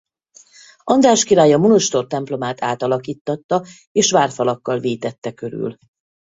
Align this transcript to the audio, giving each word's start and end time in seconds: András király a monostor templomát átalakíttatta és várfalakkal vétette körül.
András 0.83 1.23
király 1.23 1.53
a 1.53 1.57
monostor 1.57 2.07
templomát 2.07 2.61
átalakíttatta 2.63 3.63
és 3.91 4.11
várfalakkal 4.11 4.79
vétette 4.79 5.33
körül. 5.33 5.77